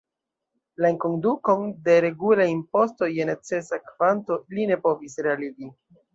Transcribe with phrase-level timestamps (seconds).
[0.85, 5.71] La enkondukon de regulaj impostoj je necesa kvanto li ne povis realigi.